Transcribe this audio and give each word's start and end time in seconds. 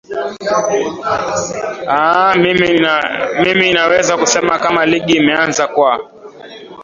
aa 1.93 2.35
mimi 3.43 3.71
naweza 3.73 4.17
kusema 4.17 4.59
kama 4.59 4.85
ligi 4.85 5.13
imeanza 5.17 5.67
kwa 5.67 6.11